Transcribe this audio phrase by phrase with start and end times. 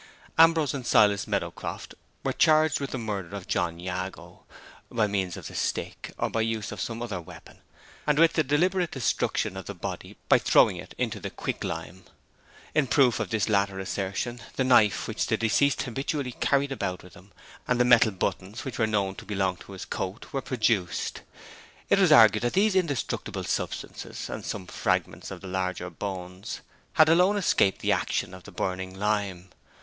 [0.39, 1.93] Ambrose and Silas Meadowcroft
[2.23, 4.45] were charged with the murder of John Jago
[4.89, 7.59] (by means of the stick or by use of some other weapon),
[8.07, 12.03] and with the deliberate destruction of the body by throwing it into the quicklime.
[12.73, 17.31] In proof of this latter assertion, the knife which the deceased habitually carried about him,
[17.67, 21.21] and the metal buttons which were known to belong to his coat, were produced.
[21.91, 26.61] It was argued that these indestructible substances, and some fragments of the larger bones
[26.93, 29.51] had alone escaped the action of the burning lime.